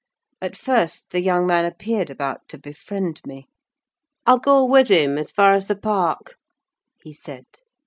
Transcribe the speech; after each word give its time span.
At 0.41 0.57
first 0.57 1.11
the 1.11 1.21
young 1.21 1.45
man 1.45 1.63
appeared 1.63 2.09
about 2.09 2.47
to 2.49 2.57
befriend 2.57 3.21
me. 3.23 3.45
"I'll 4.25 4.39
go 4.39 4.65
with 4.65 4.87
him 4.87 5.19
as 5.19 5.31
far 5.31 5.53
as 5.53 5.67
the 5.67 5.75
park," 5.75 6.37
he 7.03 7.13
said. 7.13 7.45